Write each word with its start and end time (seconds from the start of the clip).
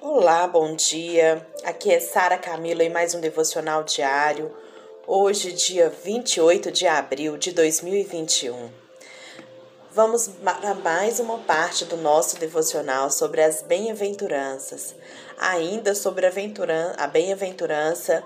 Olá, 0.00 0.46
bom 0.46 0.76
dia. 0.76 1.44
Aqui 1.64 1.92
é 1.92 1.98
Sara 1.98 2.38
Camila 2.38 2.84
em 2.84 2.88
mais 2.88 3.16
um 3.16 3.20
devocional 3.20 3.82
diário. 3.82 4.56
Hoje, 5.04 5.52
dia 5.52 5.90
28 5.90 6.70
de 6.70 6.86
abril 6.86 7.36
de 7.36 7.50
2021. 7.50 8.70
Vamos 9.90 10.28
para 10.28 10.72
mais 10.74 11.18
uma 11.18 11.38
parte 11.38 11.84
do 11.84 11.96
nosso 11.96 12.38
devocional 12.38 13.10
sobre 13.10 13.42
as 13.42 13.60
bem-aventuranças. 13.62 14.94
Ainda 15.36 15.96
sobre 15.96 16.26
a 16.26 17.06
bem-aventurança 17.08 18.22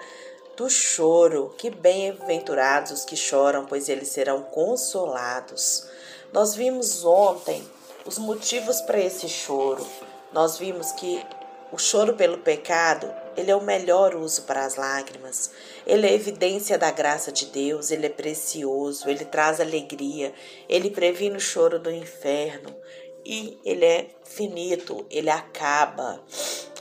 do 0.55 0.69
choro. 0.69 1.55
Que 1.57 1.71
bem-aventurados 1.71 2.93
os 2.93 3.05
que 3.07 3.17
choram, 3.17 3.65
pois 3.65 3.89
eles 3.89 4.09
serão 4.09 4.43
consolados. 4.43 5.87
Nós 6.35 6.55
vimos 6.55 7.03
ontem 7.03 7.67
os 8.05 8.19
motivos 8.19 8.83
para 8.83 9.01
esse 9.01 9.27
choro. 9.27 9.87
Nós 10.35 10.59
vimos 10.59 10.93
que 10.93 11.25
o 11.73 11.79
choro 11.79 12.15
pelo 12.15 12.39
pecado, 12.39 13.11
ele 13.35 13.51
é 13.51 13.57
o 13.57 13.65
melhor 13.65 14.15
uso 14.15 14.43
para 14.43 14.65
as 14.65 14.77
lágrimas. 14.77 15.51
Ele 15.87 16.07
é 16.07 16.13
evidência 16.13 16.77
da 16.77 16.91
graça 16.91 17.33
de 17.33 17.47
Deus, 17.47 17.91
ele 17.91 18.07
é 18.07 18.11
precioso, 18.11 19.09
ele 19.09 19.25
traz 19.25 19.59
alegria, 19.59 20.35
ele 20.69 20.91
previne 20.91 21.39
o 21.39 21.41
choro 21.41 21.79
do 21.79 21.91
inferno 21.91 22.77
e 23.25 23.59
ele 23.65 23.87
é 23.87 24.11
finito, 24.23 25.07
ele 25.11 25.31
acaba. 25.31 26.23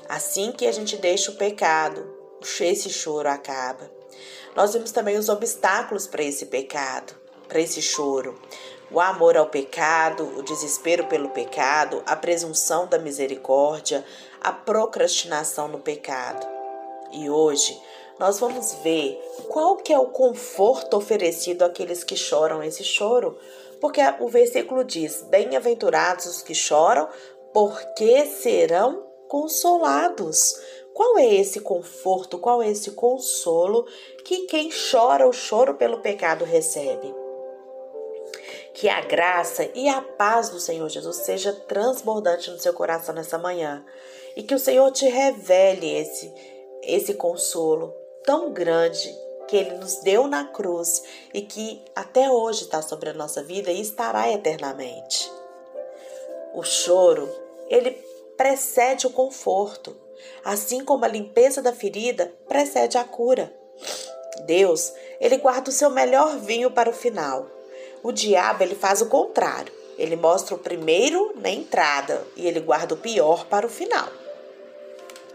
Assim 0.10 0.52
que 0.52 0.68
a 0.68 0.72
gente 0.74 0.98
deixa 0.98 1.32
o 1.32 1.36
pecado, 1.36 2.14
esse 2.60 2.90
choro 2.90 3.30
acaba. 3.30 3.90
Nós 4.54 4.74
vimos 4.74 4.92
também 4.92 5.18
os 5.18 5.30
obstáculos 5.30 6.06
para 6.06 6.24
esse 6.24 6.48
pecado, 6.48 7.16
para 7.48 7.62
esse 7.62 7.82
choro 7.82 8.38
o 8.92 9.00
amor 9.00 9.38
ao 9.38 9.48
pecado, 9.48 10.24
o 10.38 10.44
desespero 10.44 11.06
pelo 11.08 11.30
pecado, 11.30 12.04
a 12.06 12.16
presunção 12.16 12.88
da 12.88 13.00
misericórdia, 13.00 14.04
a 14.42 14.52
procrastinação 14.52 15.68
no 15.68 15.80
pecado. 15.80 16.46
E 17.12 17.30
hoje 17.30 17.80
nós 18.20 18.40
vamos 18.40 18.74
ver 18.84 19.18
qual 19.48 19.78
que 19.78 19.94
é 19.94 19.98
o 19.98 20.08
conforto 20.08 20.98
oferecido 20.98 21.64
àqueles 21.64 22.04
que 22.04 22.16
choram 22.16 22.62
esse 22.62 22.84
choro, 22.84 23.38
porque 23.80 24.02
o 24.20 24.28
versículo 24.28 24.84
diz: 24.84 25.22
Bem-aventurados 25.24 26.26
os 26.26 26.42
que 26.42 26.54
choram, 26.54 27.08
porque 27.54 28.26
serão 28.26 29.04
consolados. 29.28 30.54
Qual 30.94 31.18
é 31.18 31.34
esse 31.34 31.62
conforto, 31.62 32.38
qual 32.38 32.62
é 32.62 32.70
esse 32.70 32.92
consolo 32.92 33.88
que 34.26 34.46
quem 34.46 34.70
chora 34.70 35.28
o 35.28 35.32
choro 35.32 35.76
pelo 35.76 36.02
pecado 36.02 36.44
recebe? 36.44 37.21
Que 38.74 38.88
a 38.88 39.02
graça 39.02 39.70
e 39.76 39.90
a 39.90 40.02
paz 40.02 40.50
do 40.50 40.60
Senhor 40.60 40.88
Jesus 40.90 41.18
seja 41.18 41.52
transbordante 41.52 42.50
no 42.50 42.60
seu 42.60 42.74
coração 42.74 43.14
nessa 43.14 43.38
manhã 43.38 43.86
e 44.36 44.44
que 44.44 44.56
o 44.56 44.60
Senhor 44.60 44.90
te 44.92 45.08
revele 45.08 45.90
esse 45.94 46.34
esse 46.84 47.14
consolo 47.14 47.94
tão 48.24 48.52
grande 48.52 49.14
que 49.48 49.58
ele 49.58 49.76
nos 49.76 49.98
deu 49.98 50.28
na 50.28 50.46
cruz 50.46 51.04
e 51.34 51.42
que 51.42 51.84
até 51.96 52.30
hoje 52.30 52.64
está 52.64 52.82
sobre 52.82 53.10
a 53.10 53.14
nossa 53.14 53.44
vida 53.44 53.72
e 53.72 53.82
estará 53.82 54.32
eternamente. 54.32 55.32
O 56.54 56.64
choro, 56.64 57.30
ele 57.70 57.92
precede 58.38 59.06
o 59.08 59.12
conforto, 59.12 59.96
assim 60.44 60.84
como 60.84 61.06
a 61.06 61.08
limpeza 61.08 61.62
da 61.62 61.74
ferida 61.74 62.34
precede 62.48 62.98
a 62.98 63.04
cura. 63.04 63.54
Deus, 64.46 64.94
ele 65.20 65.38
guarda 65.38 65.70
o 65.70 65.74
seu 65.74 65.90
melhor 65.90 66.38
vinho 66.38 66.72
para 66.72 66.90
o 66.90 66.94
final. 66.94 67.46
O 68.04 68.12
diabo 68.12 68.64
ele 68.64 68.76
faz 68.76 69.02
o 69.02 69.08
contrário. 69.08 69.72
Ele 69.98 70.16
mostra 70.16 70.56
o 70.56 70.60
primeiro 70.60 71.34
na 71.36 71.50
entrada 71.50 72.26
e 72.36 72.48
ele 72.48 72.60
guarda 72.60 72.96
o 72.96 72.98
pior 72.98 73.46
para 73.46 73.66
o 73.66 73.70
final. 73.70 74.08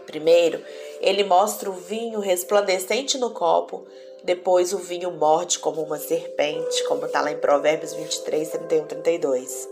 Primeiro, 0.05 0.61
ele 0.99 1.23
mostra 1.23 1.69
o 1.69 1.73
vinho 1.73 2.19
resplandecente 2.19 3.17
no 3.17 3.31
copo, 3.31 3.85
depois 4.23 4.73
o 4.73 4.77
vinho 4.77 5.11
morde 5.11 5.59
como 5.59 5.81
uma 5.81 5.97
serpente, 5.97 6.83
como 6.85 7.05
está 7.05 7.21
lá 7.21 7.31
em 7.31 7.37
Provérbios 7.37 7.93
23, 7.93 8.49
31, 8.49 8.85
32. 8.85 9.69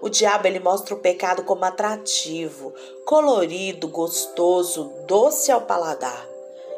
O 0.00 0.08
diabo 0.08 0.46
ele 0.46 0.60
mostra 0.60 0.94
o 0.94 0.98
pecado 0.98 1.42
como 1.42 1.64
atrativo, 1.64 2.72
colorido, 3.04 3.88
gostoso, 3.88 4.92
doce 5.06 5.52
ao 5.52 5.60
paladar. 5.62 6.26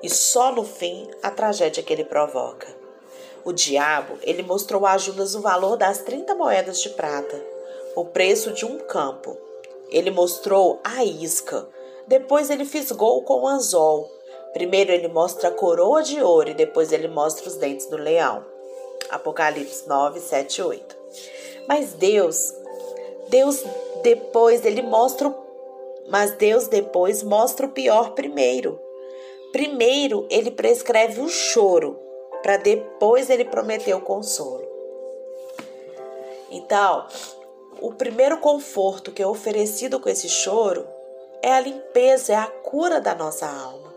E 0.02 0.10
só 0.10 0.50
no 0.52 0.64
fim 0.64 1.08
a 1.22 1.30
tragédia 1.30 1.82
que 1.82 1.92
ele 1.92 2.04
provoca. 2.04 2.81
O 3.44 3.52
diabo, 3.52 4.18
ele 4.22 4.42
mostrou 4.42 4.86
a 4.86 4.96
Judas 4.96 5.34
o 5.34 5.40
valor 5.40 5.76
das 5.76 5.98
30 5.98 6.34
moedas 6.34 6.80
de 6.80 6.90
prata, 6.90 7.40
o 7.96 8.04
preço 8.04 8.52
de 8.52 8.64
um 8.64 8.78
campo. 8.78 9.36
Ele 9.90 10.10
mostrou 10.10 10.80
a 10.84 11.04
isca. 11.04 11.68
Depois 12.06 12.50
ele 12.50 12.64
fisgou 12.64 13.22
com 13.22 13.42
o 13.42 13.48
anzol. 13.48 14.10
Primeiro 14.52 14.92
ele 14.92 15.08
mostra 15.08 15.48
a 15.48 15.52
coroa 15.52 16.02
de 16.02 16.22
ouro 16.22 16.50
e 16.50 16.54
depois 16.54 16.92
ele 16.92 17.08
mostra 17.08 17.48
os 17.48 17.56
dentes 17.56 17.86
do 17.86 17.96
leão. 17.96 18.44
Apocalipse 19.10 19.88
9, 19.88 20.20
7 20.20 20.58
e 20.58 20.62
8. 20.62 20.96
Mas 21.68 21.92
Deus, 21.94 22.54
Deus 23.28 23.62
depois 24.02 24.64
ele 24.64 24.82
mostra 24.82 25.28
o 25.28 25.42
mas 26.08 26.32
Deus 26.32 26.66
depois 26.66 27.22
mostra 27.22 27.66
o 27.66 27.70
pior 27.70 28.10
primeiro. 28.10 28.78
Primeiro, 29.52 30.26
ele 30.30 30.50
prescreve 30.50 31.20
o 31.20 31.28
choro, 31.28 31.98
para 32.42 32.56
depois 32.56 33.30
ele 33.30 33.44
prometer 33.44 33.94
o 33.94 34.00
consolo. 34.00 34.68
Então, 36.50 37.06
o 37.80 37.92
primeiro 37.92 38.36
conforto 38.38 39.10
que 39.10 39.22
é 39.22 39.26
oferecido 39.26 39.98
com 39.98 40.08
esse 40.08 40.28
choro 40.28 40.86
é 41.40 41.52
a 41.52 41.60
limpeza, 41.60 42.32
é 42.32 42.36
a 42.36 42.46
cura 42.46 43.00
da 43.00 43.14
nossa 43.14 43.46
alma. 43.46 43.92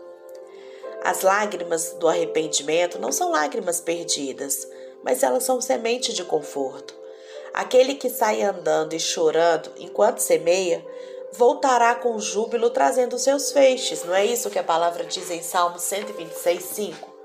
As 1.04 1.22
lágrimas 1.22 1.92
do 1.92 2.08
arrependimento 2.08 2.98
não 2.98 3.12
são 3.12 3.30
lágrimas 3.30 3.80
perdidas, 3.80 4.66
mas 5.02 5.22
elas 5.22 5.44
são 5.44 5.60
semente 5.60 6.12
de 6.12 6.24
conforto. 6.24 6.94
Aquele 7.54 7.94
que 7.94 8.10
sai 8.10 8.42
andando 8.42 8.92
e 8.92 9.00
chorando 9.00 9.70
enquanto 9.78 10.18
semeia, 10.18 10.84
voltará 11.32 11.94
com 11.94 12.18
júbilo 12.18 12.70
trazendo 12.70 13.18
seus 13.18 13.52
feixes. 13.52 14.04
Não 14.04 14.14
é 14.14 14.24
isso 14.24 14.50
que 14.50 14.58
a 14.58 14.64
palavra 14.64 15.04
diz 15.04 15.30
em 15.30 15.42
Salmo 15.42 15.78
126, 15.78 16.62
5? 16.62 17.15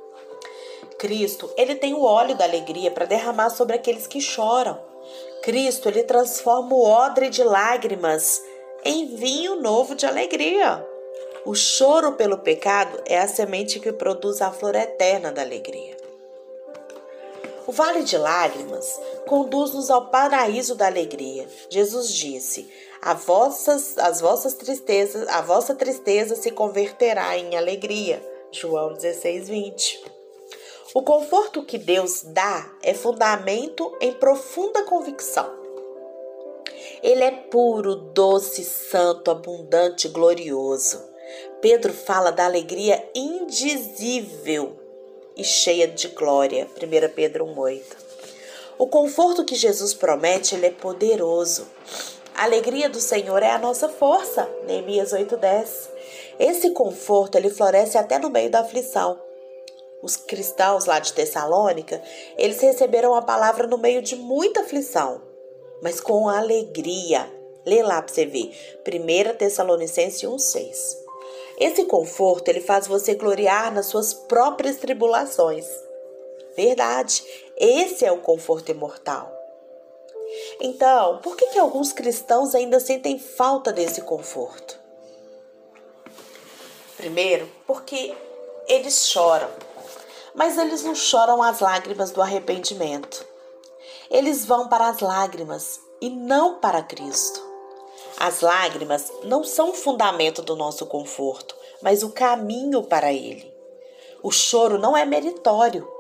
Cristo, 1.02 1.52
ele 1.58 1.74
tem 1.74 1.96
o 1.96 2.04
óleo 2.04 2.38
da 2.38 2.46
alegria 2.46 2.92
para 2.92 3.08
derramar 3.08 3.50
sobre 3.50 3.76
aqueles 3.76 4.06
que 4.06 4.22
choram. 4.22 4.80
Cristo, 5.42 5.90
ele 5.90 6.04
transforma 6.04 6.76
o 6.76 6.84
odre 6.84 7.28
de 7.28 7.44
lágrimas 7.44 8.40
em 8.86 9.16
vinho 9.16 9.60
novo 9.60 9.96
de 9.96 10.06
alegria. 10.06 10.86
O 11.44 11.56
choro 11.56 12.12
pelo 12.12 12.38
pecado 12.38 13.02
é 13.08 13.18
a 13.18 13.28
semente 13.28 13.80
que 13.80 13.92
produz 13.92 14.44
a 14.44 14.52
flor 14.52 14.76
eterna 14.76 15.32
da 15.32 15.42
alegria. 15.42 15.98
O 17.66 17.72
vale 17.72 18.04
de 18.04 18.16
lágrimas 18.16 19.02
conduz-nos 19.26 19.90
ao 19.90 20.06
paraíso 20.12 20.76
da 20.76 20.86
alegria. 20.86 21.48
Jesus 21.68 22.14
disse: 22.14 22.72
as 23.02 23.26
vossas, 23.26 23.98
as 23.98 24.22
vossas 24.22 24.54
tristezas, 24.54 25.28
a 25.30 25.42
vossa 25.42 25.74
tristeza 25.74 26.36
se 26.36 26.52
converterá 26.52 27.36
em 27.36 27.58
alegria. 27.58 28.22
João 28.52 28.94
16, 28.94 29.50
20. 29.50 30.21
O 30.94 31.02
conforto 31.02 31.64
que 31.64 31.78
Deus 31.78 32.22
dá 32.22 32.70
é 32.84 32.94
fundamento 32.94 33.96
em 34.02 34.12
profunda 34.12 34.84
convicção. 34.84 35.50
Ele 37.02 37.24
é 37.24 37.32
puro, 37.32 37.96
doce, 37.96 38.66
santo, 38.66 39.32
abundante, 39.32 40.10
glorioso. 40.10 41.02
Pedro 41.62 41.94
fala 41.94 42.30
da 42.30 42.44
alegria 42.44 43.02
indizível 43.16 44.78
e 45.38 45.46
cheia 45.46 45.88
de 45.88 46.10
glória. 46.10 46.68
1 46.76 47.14
Pedro 47.16 47.46
1,8. 47.46 47.84
O 48.78 48.86
conforto 48.86 49.46
que 49.46 49.56
Jesus 49.56 49.94
promete, 49.94 50.56
ele 50.56 50.66
é 50.66 50.72
poderoso. 50.72 51.68
A 52.36 52.44
alegria 52.44 52.90
do 52.90 53.00
Senhor 53.00 53.42
é 53.42 53.52
a 53.52 53.60
nossa 53.60 53.88
força. 53.88 54.50
Neemias 54.68 55.14
8,10. 55.14 55.90
Esse 56.38 56.72
conforto, 56.72 57.38
ele 57.38 57.50
floresce 57.50 57.98
até 57.98 58.20
no 58.20 58.30
meio 58.30 58.50
da 58.50 58.60
aflição 58.60 59.31
os 60.02 60.16
cristãos 60.16 60.86
lá 60.86 61.00
de 61.00 61.14
Tessalônica, 61.14 62.02
eles 62.38 62.60
receberam 62.60 63.14
a 63.14 63.22
palavra 63.22 63.68
no 63.68 63.78
meio 63.78 64.02
de 64.02 64.16
muita 64.16 64.62
aflição, 64.62 65.22
mas 65.82 66.00
com 66.00 66.28
alegria. 66.28 67.32
Lê 67.66 67.84
lá 67.84 68.02
para 68.02 68.12
você 68.12 68.26
ver. 68.26 68.52
1 68.88 69.38
Tessalonicenses 69.38 70.22
1,6. 70.24 70.98
Esse 71.60 71.86
conforto 71.86 72.50
ele 72.50 72.62
faz 72.62 72.88
você 72.88 73.14
gloriar 73.14 73.72
nas 73.72 73.86
suas 73.86 74.14
próprias 74.14 74.78
tribulações. 74.78 75.68
Verdade, 76.56 77.24
esse 77.56 78.04
é 78.04 78.12
o 78.12 78.18
conforto 78.18 78.72
imortal. 78.72 79.32
Então, 80.60 81.20
por 81.20 81.36
que, 81.36 81.48
que 81.48 81.60
alguns 81.60 81.94
cristãos 81.94 82.56
ainda 82.56 82.80
sentem 82.80 83.20
falta 83.20 83.72
desse 83.72 84.02
conforto? 84.02 84.80
Primeiro, 86.98 87.50
porque 87.68 88.16
eles 88.68 89.08
choram 89.08 89.50
mas 90.34 90.58
eles 90.58 90.84
não 90.84 90.96
choram 90.96 91.42
as 91.42 91.60
lágrimas 91.60 92.12
do 92.12 92.22
arrependimento. 92.22 93.26
Eles 94.10 94.46
vão 94.46 94.68
para 94.68 94.88
as 94.88 95.00
lágrimas 95.00 95.80
e 96.00 96.10
não 96.10 96.56
para 96.56 96.84
Cristo. 96.84 97.42
As 98.18 98.42
lágrimas 98.42 99.12
não 99.24 99.44
são 99.44 99.72
o 99.72 99.74
fundamento 99.74 100.42
do 100.42 100.56
nosso 100.56 100.86
conforto, 100.86 101.56
mas 101.82 102.04
o 102.04 102.12
caminho 102.12 102.84
para 102.84 103.12
ele. 103.12 103.52
O 104.22 104.32
choro 104.32 104.78
não 104.78 104.96
é 104.96 105.06
meritório. 105.06 105.91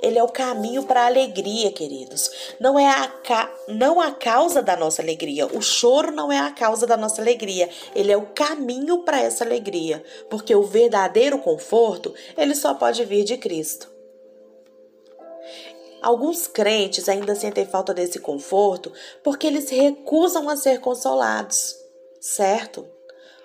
Ele 0.00 0.18
é 0.18 0.22
o 0.22 0.28
caminho 0.28 0.82
para 0.82 1.02
a 1.02 1.06
alegria, 1.06 1.70
queridos. 1.70 2.28
Não 2.58 2.78
é 2.78 2.88
a, 2.88 3.06
ca... 3.06 3.52
não 3.68 4.00
a 4.00 4.10
causa 4.10 4.60
da 4.60 4.76
nossa 4.76 5.00
alegria. 5.00 5.46
O 5.46 5.62
choro 5.62 6.10
não 6.10 6.32
é 6.32 6.40
a 6.40 6.50
causa 6.50 6.86
da 6.86 6.96
nossa 6.96 7.22
alegria. 7.22 7.70
Ele 7.94 8.10
é 8.10 8.16
o 8.16 8.26
caminho 8.26 9.04
para 9.04 9.20
essa 9.20 9.44
alegria. 9.44 10.02
Porque 10.28 10.54
o 10.54 10.64
verdadeiro 10.64 11.38
conforto, 11.38 12.12
ele 12.36 12.54
só 12.54 12.74
pode 12.74 13.04
vir 13.04 13.24
de 13.24 13.36
Cristo. 13.36 13.92
Alguns 16.02 16.48
crentes 16.48 17.08
ainda 17.08 17.36
sentem 17.36 17.64
falta 17.64 17.94
desse 17.94 18.18
conforto 18.18 18.92
porque 19.22 19.46
eles 19.46 19.70
recusam 19.70 20.48
a 20.48 20.56
ser 20.56 20.80
consolados, 20.80 21.76
certo? 22.20 22.84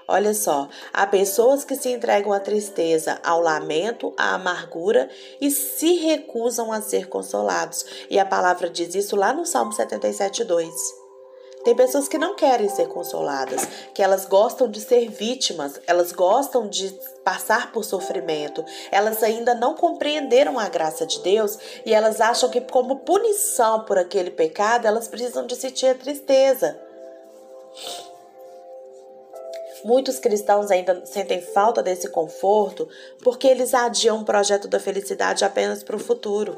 Olha 0.09 0.33
só, 0.33 0.69
há 0.94 1.06
pessoas 1.06 1.65
que 1.65 1.75
se 1.75 1.92
entregam 1.92 2.31
à 2.31 2.39
tristeza, 2.39 3.19
ao 3.21 3.42
lamento, 3.42 4.13
à 4.15 4.36
amargura 4.36 5.09
e 5.42 5.51
se 5.51 5.95
recusam 5.95 6.71
a 6.71 6.80
ser 6.80 7.09
consolados. 7.09 7.86
E 8.09 8.18
a 8.18 8.25
palavra 8.25 8.69
diz 8.69 8.95
isso 8.95 9.18
lá 9.18 9.33
no 9.33 9.45
Salmo 9.45 9.74
77, 9.74 10.45
2. 10.45 11.07
Tem 11.65 11.75
pessoas 11.75 12.07
que 12.07 12.18
não 12.18 12.33
querem 12.33 12.69
ser 12.69 12.88
consoladas, 12.88 13.68
que 13.94 14.01
elas 14.01 14.25
gostam 14.25 14.69
de 14.71 14.80
ser 14.80 15.09
vítimas, 15.09 15.81
elas 15.86 16.13
gostam 16.13 16.65
de 16.65 16.98
passar 17.25 17.74
por 17.74 17.83
sofrimento, 17.83 18.63
elas 18.89 19.21
ainda 19.21 19.53
não 19.53 19.75
compreenderam 19.75 20.57
a 20.57 20.69
graça 20.69 21.06
de 21.06 21.19
Deus 21.19 21.60
e 21.86 21.94
elas 21.94 22.21
acham 22.21 22.50
que, 22.50 22.62
como 22.62 23.00
punição 23.00 23.83
por 23.83 23.98
aquele 23.98 24.31
pecado, 24.31 24.86
elas 24.86 25.10
precisam 25.10 25.45
de 25.45 25.57
sentir 25.57 25.88
a 25.88 25.95
tristeza. 25.95 26.80
Muitos 29.83 30.19
cristãos 30.19 30.71
ainda 30.71 31.06
sentem 31.06 31.41
falta 31.41 31.83
desse 31.83 32.09
conforto 32.09 32.88
porque 33.21 33.47
eles 33.47 33.74
adiam 33.74 34.21
o 34.21 34.25
projeto 34.25 34.68
da 34.68 34.79
felicidade 34.79 35.45
apenas 35.45 35.83
para 35.83 35.95
o 35.95 36.00
futuro. 36.00 36.57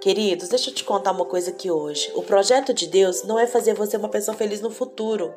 Queridos, 0.00 0.48
deixa 0.48 0.70
eu 0.70 0.74
te 0.74 0.82
contar 0.82 1.12
uma 1.12 1.26
coisa 1.26 1.50
aqui 1.50 1.70
hoje. 1.70 2.10
O 2.14 2.22
projeto 2.22 2.72
de 2.72 2.86
Deus 2.86 3.22
não 3.22 3.38
é 3.38 3.46
fazer 3.46 3.74
você 3.74 3.96
uma 3.96 4.08
pessoa 4.08 4.36
feliz 4.36 4.60
no 4.60 4.70
futuro, 4.70 5.34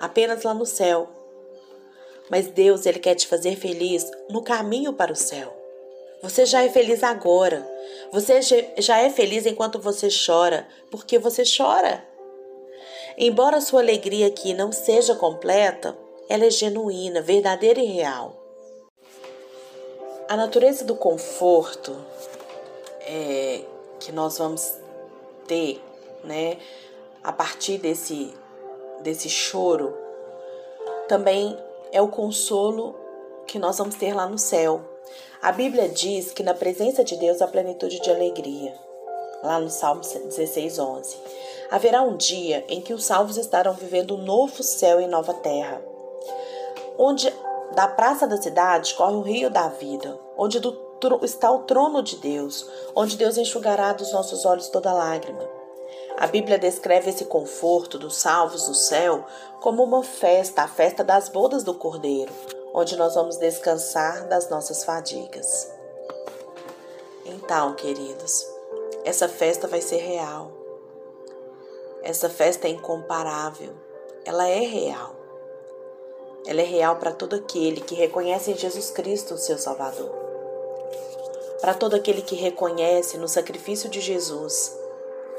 apenas 0.00 0.42
lá 0.42 0.54
no 0.54 0.64
céu. 0.64 1.08
Mas 2.30 2.48
Deus, 2.48 2.86
ele 2.86 2.98
quer 2.98 3.14
te 3.14 3.26
fazer 3.26 3.56
feliz 3.56 4.10
no 4.28 4.42
caminho 4.42 4.92
para 4.92 5.12
o 5.12 5.16
céu. 5.16 5.54
Você 6.22 6.44
já 6.44 6.64
é 6.64 6.68
feliz 6.68 7.02
agora. 7.04 7.66
Você 8.10 8.40
já 8.78 8.98
é 8.98 9.10
feliz 9.10 9.46
enquanto 9.46 9.78
você 9.78 10.08
chora, 10.08 10.66
porque 10.90 11.18
você 11.18 11.42
chora. 11.44 12.02
Embora 13.16 13.60
sua 13.60 13.80
alegria 13.80 14.26
aqui 14.26 14.54
não 14.54 14.72
seja 14.72 15.14
completa, 15.14 15.96
ela 16.28 16.44
é 16.44 16.50
genuína, 16.50 17.22
verdadeira 17.22 17.80
e 17.80 17.86
real. 17.86 18.36
A 20.28 20.36
natureza 20.36 20.84
do 20.84 20.94
conforto 20.94 21.96
é, 23.00 23.62
que 23.98 24.12
nós 24.12 24.36
vamos 24.36 24.74
ter, 25.46 25.82
né, 26.22 26.58
a 27.24 27.32
partir 27.32 27.78
desse 27.78 28.34
desse 29.00 29.28
choro, 29.28 29.96
também 31.06 31.56
é 31.92 32.02
o 32.02 32.08
consolo 32.08 32.94
que 33.46 33.58
nós 33.58 33.78
vamos 33.78 33.94
ter 33.94 34.12
lá 34.12 34.26
no 34.26 34.38
céu. 34.38 34.80
A 35.40 35.52
Bíblia 35.52 35.88
diz 35.88 36.32
que 36.32 36.42
na 36.42 36.52
presença 36.52 37.04
de 37.04 37.16
Deus 37.16 37.40
há 37.40 37.46
plenitude 37.46 38.00
de 38.00 38.10
alegria. 38.10 38.74
Lá 39.42 39.60
no 39.60 39.70
Salmo 39.70 40.00
16, 40.00 40.78
11. 40.78 41.16
Haverá 41.70 42.02
um 42.02 42.16
dia 42.16 42.64
em 42.68 42.80
que 42.80 42.92
os 42.92 43.04
salvos 43.04 43.36
estarão 43.36 43.72
vivendo 43.72 44.16
um 44.16 44.22
novo 44.22 44.62
céu 44.62 45.00
e 45.00 45.06
nova 45.06 45.32
terra, 45.32 45.80
onde 46.98 47.32
da 47.74 47.86
praça 47.86 48.26
da 48.26 48.40
cidade 48.40 48.94
corre 48.94 49.14
o 49.14 49.20
rio 49.20 49.50
da 49.50 49.68
vida, 49.68 50.18
onde 50.36 50.60
está 51.22 51.50
o 51.50 51.60
trono 51.60 52.02
de 52.02 52.16
Deus, 52.16 52.68
onde 52.94 53.16
Deus 53.16 53.38
enxugará 53.38 53.92
dos 53.92 54.12
nossos 54.12 54.44
olhos 54.44 54.68
toda 54.68 54.92
lágrima. 54.92 55.48
A 56.16 56.26
Bíblia 56.26 56.58
descreve 56.58 57.10
esse 57.10 57.24
conforto 57.26 57.96
dos 57.98 58.16
salvos 58.16 58.66
do 58.66 58.74
céu 58.74 59.24
como 59.60 59.84
uma 59.84 60.02
festa, 60.02 60.62
a 60.62 60.68
festa 60.68 61.04
das 61.04 61.28
bodas 61.28 61.62
do 61.62 61.74
Cordeiro, 61.74 62.32
onde 62.74 62.96
nós 62.96 63.14
vamos 63.14 63.36
descansar 63.36 64.26
das 64.26 64.50
nossas 64.50 64.82
fadigas. 64.82 65.70
Então, 67.24 67.74
queridos, 67.74 68.44
essa 69.04 69.28
festa 69.28 69.68
vai 69.68 69.80
ser 69.80 69.98
real. 69.98 70.50
Essa 72.02 72.28
festa 72.28 72.66
é 72.66 72.70
incomparável. 72.70 73.74
Ela 74.24 74.48
é 74.48 74.60
real. 74.60 75.17
Ela 76.48 76.62
é 76.62 76.64
real 76.64 76.96
para 76.96 77.12
todo 77.12 77.36
aquele 77.36 77.80
que 77.80 77.94
reconhece 77.94 78.50
em 78.50 78.56
Jesus 78.56 78.90
Cristo 78.90 79.34
o 79.34 79.38
seu 79.38 79.56
Salvador 79.56 80.26
para 81.60 81.74
todo 81.74 81.94
aquele 81.94 82.22
que 82.22 82.36
reconhece 82.36 83.18
no 83.18 83.28
sacrifício 83.28 83.88
de 83.88 84.00
Jesus 84.00 84.76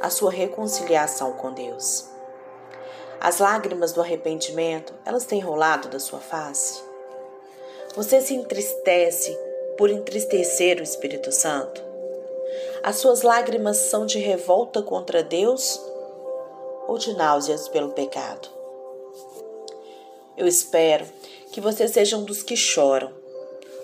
a 0.01 0.09
sua 0.09 0.31
reconciliação 0.31 1.33
com 1.33 1.51
Deus. 1.51 2.05
As 3.19 3.39
lágrimas 3.39 3.91
do 3.91 4.01
arrependimento, 4.01 4.93
elas 5.05 5.25
têm 5.25 5.41
rolado 5.41 5.89
da 5.89 5.99
sua 5.99 6.19
face? 6.19 6.81
Você 7.95 8.21
se 8.21 8.33
entristece 8.33 9.37
por 9.77 9.89
entristecer 9.89 10.79
o 10.79 10.83
Espírito 10.83 11.31
Santo? 11.31 11.83
As 12.81 12.97
suas 12.97 13.23
lágrimas 13.23 13.77
são 13.77 14.05
de 14.05 14.19
revolta 14.19 14.81
contra 14.81 15.21
Deus 15.21 15.81
ou 16.87 16.97
de 16.97 17.13
náuseas 17.13 17.67
pelo 17.67 17.89
pecado? 17.89 18.58
Eu 20.39 20.47
espero 20.47 21.05
que 21.51 21.59
você 21.59 21.85
seja 21.85 22.15
um 22.17 22.23
dos 22.23 22.41
que 22.41 22.55
choram 22.55 23.19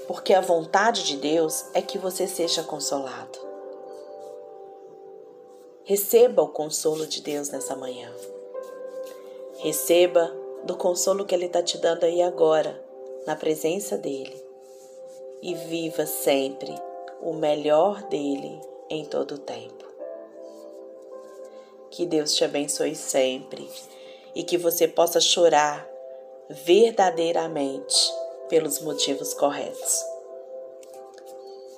porque 0.08 0.34
a 0.34 0.40
vontade 0.40 1.04
de 1.04 1.18
Deus 1.18 1.66
é 1.74 1.82
que 1.82 1.98
você 1.98 2.28
seja 2.28 2.64
consolado. 2.64 3.38
Receba 5.84 6.42
o 6.42 6.48
consolo 6.48 7.06
de 7.06 7.22
Deus 7.22 7.50
nessa 7.50 7.76
manhã. 7.76 8.10
Receba 9.58 10.34
do 10.64 10.78
consolo 10.78 11.26
que 11.26 11.36
Ele 11.36 11.48
está 11.48 11.62
te 11.62 11.78
dando 11.78 12.06
aí 12.06 12.22
agora, 12.22 12.82
na 13.28 13.36
presença 13.36 13.98
dEle. 13.98 14.42
E 15.42 15.54
viva 15.54 16.06
sempre 16.06 16.74
o 17.22 17.34
melhor 17.34 18.02
dEle 18.04 18.62
em 18.90 19.04
todo 19.04 19.36
o 19.36 19.40
tempo. 19.40 19.84
Que 21.92 22.06
Deus 22.06 22.34
te 22.34 22.46
abençoe 22.46 22.96
sempre 22.96 23.70
e 24.34 24.42
que 24.42 24.58
você 24.58 24.88
possa 24.88 25.20
chorar 25.20 25.95
verdadeiramente 26.50 27.96
pelos 28.50 28.80
motivos 28.82 29.34
corretos. 29.34 30.04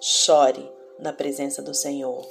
Chore 0.01 0.71
na 0.99 1.13
presença 1.13 1.61
do 1.61 1.73
Senhor, 1.73 2.25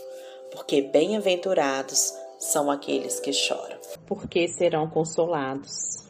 porque 0.51 0.83
bem-aventurados 0.83 2.15
são 2.39 2.71
aqueles 2.71 3.19
que 3.21 3.33
choram, 3.33 3.79
porque 4.07 4.47
serão 4.49 4.89
consolados. 4.89 6.06